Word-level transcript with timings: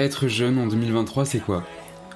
Être 0.00 0.28
jeune 0.28 0.56
en 0.56 0.66
2023, 0.66 1.26
c'est 1.26 1.40
quoi? 1.40 1.62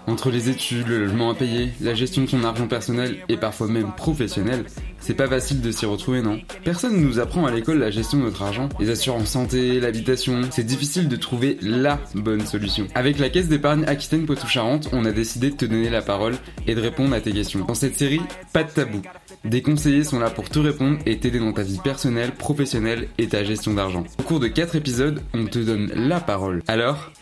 Entre 0.06 0.30
les 0.30 0.48
études, 0.48 0.88
le 0.88 1.04
logement 1.04 1.28
à 1.28 1.34
payer, 1.34 1.68
la 1.82 1.92
gestion 1.92 2.22
de 2.22 2.26
son 2.26 2.42
argent 2.42 2.66
personnel 2.66 3.16
et 3.28 3.36
parfois 3.36 3.68
même 3.68 3.92
professionnel, 3.94 4.64
c'est 5.00 5.12
pas 5.12 5.28
facile 5.28 5.60
de 5.60 5.70
s'y 5.70 5.84
retrouver, 5.84 6.22
non? 6.22 6.40
Personne 6.64 6.96
ne 6.96 7.04
nous 7.04 7.18
apprend 7.18 7.44
à 7.44 7.50
l'école 7.50 7.80
la 7.80 7.90
gestion 7.90 8.20
de 8.20 8.22
notre 8.22 8.40
argent, 8.40 8.70
les 8.80 8.88
assurances 8.88 9.28
santé, 9.28 9.80
l'habitation. 9.80 10.40
C'est 10.50 10.64
difficile 10.64 11.08
de 11.08 11.16
trouver 11.16 11.58
LA 11.60 12.00
bonne 12.14 12.46
solution. 12.46 12.86
Avec 12.94 13.18
la 13.18 13.28
caisse 13.28 13.48
d'épargne 13.48 13.84
Aquitaine 13.86 14.24
Poitou-Charentes, 14.24 14.88
on 14.94 15.04
a 15.04 15.12
décidé 15.12 15.50
de 15.50 15.56
te 15.56 15.66
donner 15.66 15.90
la 15.90 16.00
parole 16.00 16.36
et 16.66 16.74
de 16.74 16.80
répondre 16.80 17.14
à 17.14 17.20
tes 17.20 17.32
questions. 17.32 17.66
Dans 17.66 17.74
cette 17.74 17.98
série, 17.98 18.22
pas 18.54 18.64
de 18.64 18.70
tabou. 18.70 19.02
Des 19.44 19.60
conseillers 19.60 20.04
sont 20.04 20.20
là 20.20 20.30
pour 20.30 20.48
te 20.48 20.58
répondre 20.58 21.00
et 21.04 21.18
t'aider 21.18 21.38
dans 21.38 21.52
ta 21.52 21.64
vie 21.64 21.80
personnelle, 21.84 22.32
professionnelle 22.32 23.08
et 23.18 23.28
ta 23.28 23.44
gestion 23.44 23.74
d'argent. 23.74 24.04
Au 24.18 24.22
cours 24.22 24.40
de 24.40 24.48
4 24.48 24.74
épisodes, 24.74 25.20
on 25.34 25.44
te 25.44 25.58
donne 25.58 25.92
la 25.94 26.20
parole. 26.20 26.62
Alors, 26.66 27.12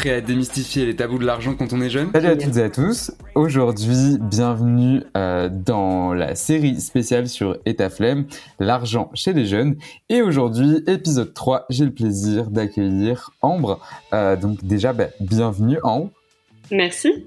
Prêt 0.00 0.12
à 0.12 0.20
démystifier 0.22 0.86
les 0.86 0.96
tabous 0.96 1.18
de 1.18 1.26
l'argent 1.26 1.54
quand 1.54 1.74
on 1.74 1.82
est 1.82 1.90
jeune 1.90 2.10
Salut 2.10 2.28
à 2.28 2.34
toutes 2.34 2.56
et 2.56 2.62
à 2.62 2.70
tous. 2.70 3.12
Aujourd'hui, 3.34 4.16
bienvenue 4.18 5.02
euh, 5.14 5.50
dans 5.52 6.14
la 6.14 6.34
série 6.36 6.80
spéciale 6.80 7.28
sur 7.28 7.58
Etaflem, 7.66 8.24
l'argent 8.58 9.10
chez 9.12 9.34
les 9.34 9.44
jeunes. 9.44 9.76
Et 10.08 10.22
aujourd'hui, 10.22 10.82
épisode 10.86 11.34
3, 11.34 11.66
j'ai 11.68 11.84
le 11.84 11.90
plaisir 11.90 12.50
d'accueillir 12.50 13.30
Ambre. 13.42 13.78
Euh, 14.14 14.36
donc 14.36 14.64
déjà, 14.64 14.94
bah, 14.94 15.08
bienvenue 15.20 15.76
Ambre. 15.82 16.08
Merci. 16.70 17.26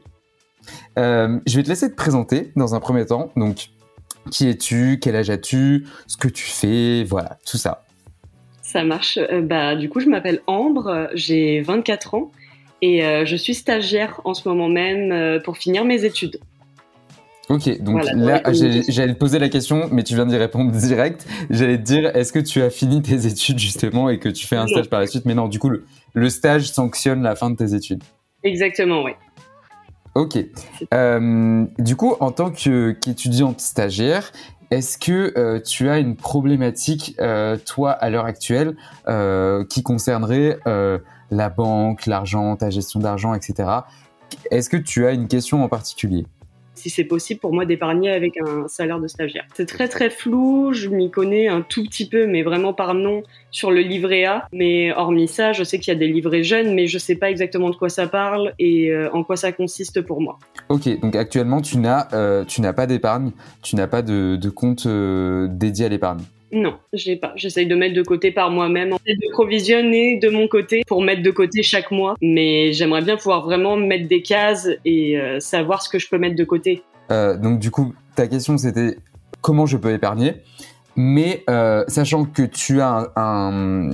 Euh, 0.98 1.40
je 1.46 1.56
vais 1.58 1.62
te 1.62 1.70
laisser 1.70 1.92
te 1.92 1.96
présenter 1.96 2.54
dans 2.56 2.74
un 2.74 2.80
premier 2.80 3.06
temps. 3.06 3.32
Donc, 3.36 3.70
qui 4.32 4.50
es-tu? 4.50 4.98
Quel 5.00 5.16
âge 5.16 5.30
as-tu? 5.30 5.86
Ce 6.08 6.18
que 6.18 6.28
tu 6.28 6.46
fais? 6.46 7.04
Voilà, 7.04 7.38
tout 7.46 7.58
ça. 7.58 7.84
Ça 8.64 8.84
marche. 8.84 9.20
bah, 9.44 9.76
du 9.76 9.90
coup, 9.90 10.00
je 10.00 10.10
m'appelle 10.10 10.42
Ambre, 10.48 11.10
j'ai 11.14 11.62
24 11.62 12.16
ans 12.16 12.32
et 12.84 13.06
euh, 13.06 13.24
je 13.26 13.38
suis 13.38 13.54
stagiaire 13.54 14.20
en 14.26 14.34
ce 14.34 14.46
moment 14.46 14.68
même 14.68 15.14
euh, 15.14 15.40
pour 15.40 15.56
finir 15.56 15.86
mes 15.86 16.04
études. 16.04 16.38
Ok, 17.48 17.82
donc 17.82 18.04
là, 18.04 18.42
j'allais 18.52 19.14
te 19.14 19.18
poser 19.18 19.40
la 19.40 19.48
question, 19.48 19.88
mais 19.90 20.04
tu 20.04 20.16
viens 20.16 20.26
d'y 20.26 20.36
répondre 20.36 20.70
direct. 20.88 21.26
J'allais 21.50 21.78
te 21.78 21.84
dire, 21.84 22.14
est-ce 22.14 22.34
que 22.34 22.40
tu 22.40 22.62
as 22.62 22.70
fini 22.70 23.02
tes 23.02 23.26
études 23.28 23.58
justement 23.58 24.10
et 24.10 24.20
que 24.20 24.28
tu 24.28 24.46
fais 24.46 24.58
un 24.58 24.68
stage 24.68 24.90
par 24.90 25.00
la 25.00 25.08
suite? 25.08 25.24
Mais 25.24 25.34
non, 25.34 25.48
du 25.48 25.60
coup, 25.60 25.72
le, 26.14 26.30
stage 26.30 26.70
sanctionne 26.70 27.24
la 27.24 27.36
fin 27.36 27.50
de 27.50 27.56
tes 27.56 27.74
études. 27.74 28.04
Exactement, 28.44 29.04
oui. 29.04 29.12
Ok. 30.16 30.38
Euh, 30.94 31.66
du 31.80 31.96
coup, 31.96 32.16
en 32.20 32.32
tant 32.32 32.52
qu'étudiante 32.52 33.62
stagiaire, 33.62 34.34
est-ce 34.74 34.98
que 34.98 35.60
tu 35.60 35.90
as 35.90 36.00
une 36.00 36.16
problématique, 36.16 37.16
toi, 37.66 37.92
à 37.92 38.10
l'heure 38.10 38.26
actuelle, 38.26 38.76
qui 39.70 39.84
concernerait 39.84 40.60
la 41.32 41.50
banque, 41.50 42.06
l'argent, 42.06 42.56
ta 42.56 42.70
gestion 42.70 43.00
d'argent, 43.00 43.34
etc. 43.34 43.70
Est-ce 44.52 44.70
que 44.70 44.78
tu 44.78 45.06
as 45.06 45.12
une 45.12 45.28
question 45.28 45.64
en 45.64 45.70
particulier? 45.70 46.26
Si 46.76 46.90
c'est 46.90 47.04
possible 47.04 47.40
pour 47.40 47.54
moi 47.54 47.66
d'épargner 47.66 48.12
avec 48.12 48.38
un 48.38 48.68
salaire 48.68 49.00
de 49.00 49.08
stagiaire. 49.08 49.46
C'est 49.54 49.68
très 49.68 49.88
très 49.88 50.10
flou, 50.10 50.74
je 50.74 50.90
m'y 50.90 51.12
connais 51.12 51.48
un 51.48 51.62
tout 51.62 51.84
petit 51.84 52.08
peu, 52.08 52.28
mais 52.28 52.44
vraiment 52.44 52.74
par 52.74 52.94
nom 52.94 53.24
sur 53.52 53.72
le 53.72 53.82
livret 53.82 54.26
A. 54.26 54.48
Mais 54.52 54.92
hormis 54.94 55.28
ça, 55.28 55.54
je 55.54 55.64
sais 55.64 55.80
qu'il 55.80 55.94
y 55.94 55.96
a 55.96 56.00
des 56.00 56.08
livrets 56.08 56.44
jeunes, 56.44 56.74
mais 56.74 56.88
je 56.88 56.98
sais 56.98 57.16
pas 57.16 57.30
exactement 57.30 57.70
de 57.70 57.76
quoi 57.76 57.90
ça 57.90 58.08
parle 58.08 58.54
et 58.60 58.92
euh, 58.92 59.10
en 59.14 59.24
quoi 59.24 59.36
ça 59.36 59.52
consiste 59.52 60.02
pour 60.02 60.22
moi. 60.22 60.40
Ok, 60.70 61.00
donc 61.00 61.16
actuellement 61.16 61.62
tu 61.62 61.78
n'as 61.78 62.08
euh, 62.14 62.46
pas 62.76 62.88
d'épargne, 62.88 63.32
tu 63.62 63.76
n'as 63.76 63.88
pas 63.88 64.02
de, 64.02 64.50
compte 64.50 64.86
euh, 64.86 65.48
dédié 65.50 65.86
à 65.86 65.90
l'épargne. 65.90 66.22
Non, 66.54 66.76
j'ai 66.94 67.16
pas. 67.16 67.34
J'essaye 67.36 67.66
de 67.66 67.76
mettre 67.76 67.96
de 67.96 68.04
côté 68.04 68.32
par 68.32 68.52
moi-même, 68.52 68.92
de 68.92 69.32
provisionner 69.32 70.20
de 70.20 70.30
mon 70.30 70.48
côté 70.48 70.84
pour 70.88 71.02
mettre 71.02 71.24
de 71.24 71.32
côté 71.32 71.64
chaque 71.64 71.90
mois. 71.90 72.16
Mais 72.22 72.74
j'aimerais 72.74 73.02
bien 73.02 73.18
pouvoir 73.18 73.44
vraiment 73.44 73.76
mettre 73.76 74.08
des 74.08 74.22
cases 74.22 74.70
et 74.86 75.20
euh, 75.20 75.40
savoir 75.40 75.82
ce 75.82 75.90
que 75.90 75.98
je 75.98 76.08
peux 76.08 76.20
mettre 76.20 76.36
de 76.36 76.44
côté. 76.44 76.84
Euh, 77.12 77.38
donc 77.38 77.60
du 77.60 77.72
coup, 77.72 77.94
ta 78.16 78.28
question 78.28 78.58
c'était 78.58 78.98
comment 79.42 79.66
je 79.66 79.78
peux 79.78 79.92
épargner. 79.92 80.36
Mais 80.96 81.44
euh, 81.50 81.84
sachant 81.88 82.24
que 82.26 82.44
tu 82.44 82.82
as 82.82 83.12
un, 83.16 83.90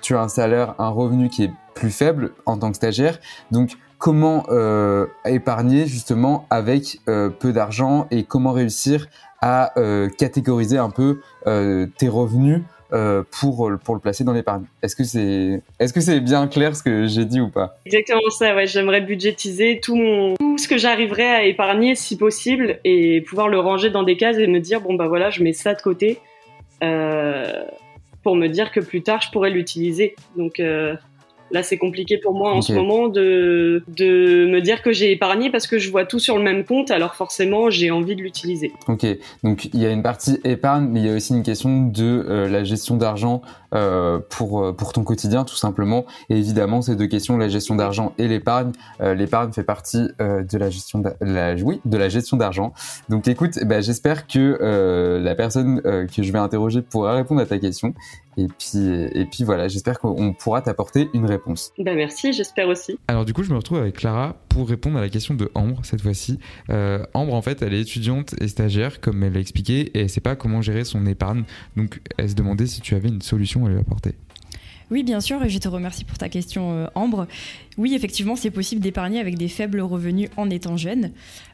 tu 0.00 0.14
as 0.14 0.20
un 0.20 0.28
salaire, 0.28 0.76
un 0.78 0.90
revenu 0.90 1.28
qui 1.28 1.44
est 1.44 1.50
plus 1.74 1.90
faible 1.90 2.30
en 2.46 2.56
tant 2.56 2.70
que 2.70 2.76
stagiaire, 2.76 3.18
donc 3.50 3.72
comment 3.98 4.46
épargner 5.26 5.86
justement 5.86 6.46
avec 6.48 7.00
peu 7.04 7.52
d'argent 7.52 8.06
et 8.10 8.22
comment 8.22 8.52
réussir 8.52 9.08
à 9.40 9.78
euh, 9.78 10.08
catégoriser 10.08 10.78
un 10.78 10.90
peu 10.90 11.20
euh, 11.46 11.86
tes 11.98 12.08
revenus 12.08 12.62
euh, 12.92 13.22
pour, 13.30 13.70
pour 13.84 13.94
le 13.94 14.00
placer 14.00 14.24
dans 14.24 14.32
l'épargne. 14.32 14.64
Est-ce 14.82 14.96
que 14.96 15.04
c'est 15.04 15.62
est-ce 15.78 15.92
que 15.92 16.00
c'est 16.00 16.20
bien 16.20 16.48
clair 16.48 16.74
ce 16.74 16.82
que 16.82 17.06
j'ai 17.06 17.24
dit 17.24 17.40
ou 17.40 17.48
pas? 17.48 17.78
Exactement 17.86 18.30
ça, 18.30 18.54
ouais, 18.54 18.66
j'aimerais 18.66 19.00
budgétiser 19.00 19.80
tout 19.80 19.96
mon 19.96 20.34
tout 20.36 20.58
ce 20.58 20.68
que 20.68 20.76
j'arriverais 20.76 21.28
à 21.28 21.44
épargner 21.44 21.94
si 21.94 22.16
possible 22.16 22.80
et 22.84 23.20
pouvoir 23.22 23.48
le 23.48 23.58
ranger 23.58 23.90
dans 23.90 24.02
des 24.02 24.16
cases 24.16 24.38
et 24.38 24.46
me 24.46 24.60
dire 24.60 24.80
bon 24.80 24.94
bah 24.94 25.08
voilà, 25.08 25.30
je 25.30 25.42
mets 25.42 25.52
ça 25.52 25.74
de 25.74 25.80
côté 25.80 26.18
pour 28.22 28.36
me 28.36 28.48
dire 28.48 28.72
que 28.72 28.80
plus 28.80 29.02
tard 29.02 29.20
je 29.22 29.30
pourrais 29.30 29.50
l'utiliser. 29.50 30.16
Donc 30.36 30.60
Là, 31.50 31.62
c'est 31.62 31.78
compliqué 31.78 32.18
pour 32.18 32.34
moi 32.34 32.52
en 32.52 32.62
ce 32.62 32.72
moment 32.72 33.08
de, 33.08 33.82
de 33.88 34.46
me 34.46 34.60
dire 34.60 34.82
que 34.82 34.92
j'ai 34.92 35.12
épargné 35.12 35.50
parce 35.50 35.66
que 35.66 35.78
je 35.78 35.90
vois 35.90 36.04
tout 36.04 36.18
sur 36.18 36.36
le 36.36 36.42
même 36.42 36.64
compte, 36.64 36.90
alors 36.90 37.14
forcément, 37.14 37.70
j'ai 37.70 37.90
envie 37.90 38.16
de 38.16 38.22
l'utiliser. 38.22 38.72
Ok, 38.88 39.06
donc 39.42 39.66
il 39.72 39.80
y 39.80 39.86
a 39.86 39.90
une 39.90 40.02
partie 40.02 40.38
épargne, 40.44 40.88
mais 40.90 41.00
il 41.00 41.06
y 41.06 41.10
a 41.10 41.14
aussi 41.14 41.34
une 41.34 41.42
question 41.42 41.86
de 41.86 42.24
euh, 42.28 42.48
la 42.48 42.64
gestion 42.64 42.96
d'argent 42.96 43.42
euh, 43.72 44.18
pour 44.30 44.64
euh, 44.64 44.72
pour 44.72 44.92
ton 44.92 45.04
quotidien 45.04 45.44
tout 45.44 45.54
simplement. 45.54 46.04
Et 46.28 46.36
évidemment, 46.36 46.82
ces 46.82 46.96
deux 46.96 47.06
questions, 47.06 47.36
la 47.36 47.48
gestion 47.48 47.76
d'argent 47.76 48.12
et 48.18 48.26
l'épargne, 48.26 48.72
euh, 49.00 49.14
l'épargne 49.14 49.52
fait 49.52 49.62
partie 49.62 50.08
de 50.18 50.58
la 50.58 50.70
gestion 50.70 50.98
de 50.98 51.10
la 51.20 51.54
oui 51.54 51.80
de 51.84 51.96
la 51.96 52.08
gestion 52.08 52.36
d'argent. 52.36 52.72
Donc 53.08 53.28
écoute, 53.28 53.58
ben, 53.64 53.80
j'espère 53.80 54.26
que 54.26 55.18
la 55.22 55.34
personne 55.36 55.80
que 55.82 56.22
je 56.22 56.32
vais 56.32 56.38
interroger 56.38 56.82
pourra 56.82 57.14
répondre 57.14 57.40
à 57.40 57.46
ta 57.46 57.58
question. 57.58 57.94
Et 58.36 58.46
puis, 58.46 58.78
et 59.12 59.26
puis 59.26 59.44
voilà, 59.44 59.68
j'espère 59.68 59.98
qu'on 59.98 60.32
pourra 60.32 60.62
t'apporter 60.62 61.08
une 61.14 61.26
réponse. 61.26 61.72
Ben 61.78 61.96
merci, 61.96 62.32
j'espère 62.32 62.68
aussi. 62.68 62.98
Alors 63.08 63.24
du 63.24 63.32
coup, 63.32 63.42
je 63.42 63.50
me 63.50 63.56
retrouve 63.56 63.78
avec 63.78 63.96
Clara 63.96 64.36
pour 64.48 64.68
répondre 64.68 64.98
à 64.98 65.00
la 65.00 65.08
question 65.08 65.34
de 65.34 65.50
Ambre 65.54 65.80
cette 65.84 66.00
fois-ci. 66.00 66.38
Euh, 66.70 67.04
Ambre, 67.14 67.34
en 67.34 67.42
fait, 67.42 67.62
elle 67.62 67.74
est 67.74 67.80
étudiante 67.80 68.34
et 68.40 68.48
stagiaire, 68.48 69.00
comme 69.00 69.22
elle 69.22 69.32
l'a 69.32 69.40
expliqué, 69.40 69.80
et 69.80 69.98
elle 69.98 70.02
ne 70.04 70.08
sait 70.08 70.20
pas 70.20 70.36
comment 70.36 70.62
gérer 70.62 70.84
son 70.84 71.06
épargne. 71.06 71.44
Donc, 71.76 72.00
elle 72.16 72.30
se 72.30 72.34
demandait 72.34 72.66
si 72.66 72.80
tu 72.80 72.94
avais 72.94 73.08
une 73.08 73.22
solution 73.22 73.66
à 73.66 73.68
lui 73.68 73.78
apporter. 73.78 74.14
Oui, 74.90 75.04
bien 75.04 75.20
sûr, 75.20 75.42
et 75.44 75.48
je 75.48 75.58
te 75.58 75.68
remercie 75.68 76.04
pour 76.04 76.18
ta 76.18 76.28
question, 76.28 76.72
euh, 76.72 76.86
Ambre. 76.96 77.28
Oui, 77.78 77.94
effectivement, 77.94 78.34
c'est 78.34 78.50
possible 78.50 78.80
d'épargner 78.80 79.20
avec 79.20 79.38
des 79.38 79.46
faibles 79.46 79.80
revenus 79.80 80.28
en 80.36 80.50
étant 80.50 80.76
jeune. 80.76 81.12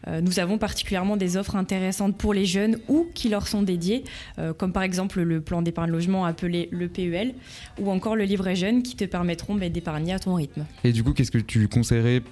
Euh, 0.09 0.23
nous 0.23 0.41
avons 0.41 0.57
particulièrement 0.57 1.19
des 1.19 1.37
offres 1.37 1.55
intéressantes 1.55 2.17
pour 2.17 2.33
les 2.33 2.47
jeunes 2.47 2.79
ou 2.89 3.07
qui 3.15 3.29
leur 3.29 3.47
sont 3.47 3.63
dédiées, 3.63 4.05
euh, 4.39 4.55
comme 4.55 4.73
par 4.73 4.83
exemple 4.83 5.21
le 5.21 5.43
plan 5.43 5.61
d'épargne 5.61 5.91
logement 5.91 6.25
appelé 6.25 6.71
le 6.73 6.89
PEL, 6.89 7.35
ou 7.79 7.91
encore 7.91 8.17
le 8.17 8.25
livret 8.25 8.57
jeune 8.57 8.83
qui 8.83 8.97
te 8.97 9.05
permettront 9.05 9.55
bah, 9.55 9.69
d'épargner 9.69 10.15
à 10.15 10.19
ton 10.19 10.35
rythme. 10.35 10.65
Et 10.83 10.93
du 10.93 11.05
coup, 11.05 11.13
qu'est-ce 11.13 11.31
que 11.31 11.39
tu 11.39 11.69
conseillerais 11.69 12.23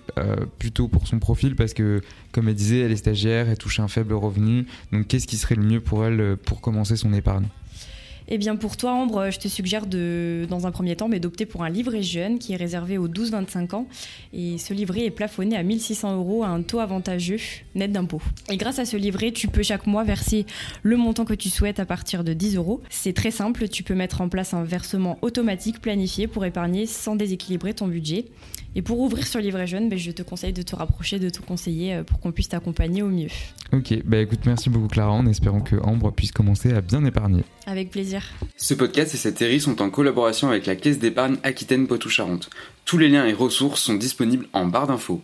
plutôt 0.59 0.88
pour 0.88 1.06
son 1.06 1.19
profil? 1.19 1.54
Parce 1.54 1.75
que, 1.75 2.00
comme 2.32 2.48
elle 2.48 2.54
disait, 2.54 2.81
elle 2.81 2.92
est 2.92 2.97
stagiaire, 2.97 3.50
elle 3.50 3.59
touche 3.59 3.78
un 3.78 3.88
faible 3.88 4.15
revenu. 4.15 4.66
Donc, 4.91 5.06
qu'est-ce 5.09 5.26
qui 5.26 5.36
serait 5.36 5.56
le 5.56 5.62
mieux 5.62 5.81
pour 5.81 6.04
elle 6.06 6.36
pour 6.38 6.62
commencer 6.62 6.97
son 6.97 7.12
épargne? 7.12 7.47
Eh 8.29 8.39
bien 8.39 8.57
pour 8.57 8.77
toi 8.77 8.93
Ambre, 8.93 9.31
je 9.31 9.39
te 9.39 9.49
suggère 9.49 9.87
de, 9.87 10.47
dans 10.49 10.67
un 10.67 10.71
premier 10.71 10.97
temps 10.97 11.09
d'opter 11.09 11.47
pour 11.47 11.62
un 11.62 11.71
livret 11.71 12.03
jeune 12.03 12.39
qui 12.39 12.53
est 12.53 12.57
réservé 12.57 12.99
aux 12.99 13.09
12-25 13.09 13.75
ans. 13.75 13.87
Et 14.33 14.59
ce 14.59 14.73
livret 14.73 15.05
est 15.05 15.11
plafonné 15.11 15.57
à 15.57 15.62
1600 15.62 16.17
euros 16.17 16.43
à 16.43 16.49
un 16.49 16.63
taux 16.63 16.81
avantageux 16.81 17.39
net 17.75 17.93
d'impôt. 17.93 18.23
Et 18.51 18.57
grâce 18.57 18.79
à 18.79 18.84
ce 18.84 18.97
livret, 18.97 19.33
tu 19.33 19.49
peux 19.49 19.63
chaque 19.63 19.87
mois 19.87 20.05
verser 20.05 20.47
le 20.83 20.97
montant 20.97 21.25
que 21.25 21.34
tu 21.34 21.51
souhaites 21.51 21.81
à 21.81 21.87
partir 21.87 22.25
de 22.25 22.33
10 22.33 22.57
euros. 22.57 22.81
C'est 22.91 23.13
très 23.13 23.31
simple, 23.31 23.69
tu 23.69 23.83
peux 23.83 23.95
mettre 23.95 24.21
en 24.21 24.29
place 24.29 24.55
un 24.55 24.65
versement 24.65 25.19
automatique 25.23 25.81
planifié 25.81 26.27
pour 26.27 26.45
épargner 26.45 26.87
sans 26.87 27.17
déséquilibrer 27.17 27.75
ton 27.75 27.89
budget. 27.89 28.27
Et 28.77 28.83
pour 28.83 28.99
ouvrir 28.99 29.27
ce 29.27 29.39
livret 29.39 29.67
jeune, 29.67 29.89
ben, 29.89 29.99
je 29.99 30.11
te 30.11 30.23
conseille 30.23 30.53
de 30.53 30.63
te 30.63 30.75
rapprocher 30.75 31.21
de 31.21 31.31
ton 31.31 31.43
conseiller 31.43 31.95
euh, 31.95 32.03
pour 32.03 32.19
qu'on 32.19 32.33
puisse 32.33 32.48
t'accompagner 32.48 33.03
au 33.03 33.09
mieux. 33.09 33.28
Ok, 33.72 33.95
bah 34.04 34.19
écoute, 34.19 34.41
merci 34.47 34.69
beaucoup 34.69 34.89
Clara, 34.89 35.13
en 35.13 35.27
espérant 35.27 35.60
que 35.60 35.77
Ambre 35.77 36.13
puisse 36.13 36.33
commencer 36.33 36.72
à 36.72 36.81
bien 36.81 37.04
épargner. 37.04 37.45
Avec 37.66 37.91
Ce 38.57 38.75
podcast 38.75 39.15
et 39.15 39.19
cette 39.19 39.39
série 39.39 39.61
sont 39.61 39.83
en 39.83 39.91
collaboration 39.91 40.49
avec 40.49 40.66
la 40.66 40.77
Caisse 40.77 40.99
d'épargne 40.99 41.39
Aquitaine 41.43 41.89
Poitou-Charentes. 41.89 42.51
Tous 42.84 42.99
les 42.99 43.09
liens 43.09 43.27
et 43.27 43.33
ressources 43.33 43.83
sont 43.83 43.95
disponibles 43.95 44.47
en 44.53 44.66
barre 44.66 44.87
d'infos. 44.87 45.22